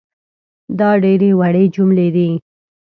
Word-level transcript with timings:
دا 0.79 0.89
ډېرې 1.03 1.29
وړې 1.39 1.63
جملې 1.75 2.07
دي 2.15 2.29